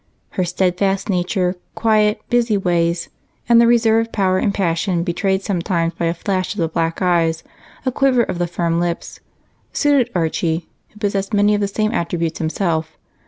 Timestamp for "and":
3.47-3.61, 4.39-4.51